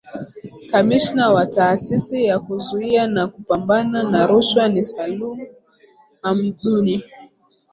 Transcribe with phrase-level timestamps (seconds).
[0.71, 5.39] Kamishna wa Taasisi ya Kuzuia na Kupambana na Rushwa ni Salum
[6.21, 7.03] Hamduni